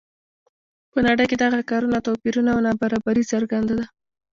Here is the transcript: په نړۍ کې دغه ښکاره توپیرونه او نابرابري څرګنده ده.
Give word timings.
په 0.91 0.97
نړۍ 1.07 1.25
کې 1.29 1.37
دغه 1.43 1.57
ښکاره 1.63 1.99
توپیرونه 2.05 2.49
او 2.53 2.59
نابرابري 2.67 3.23
څرګنده 3.31 3.73
ده. 3.79 3.85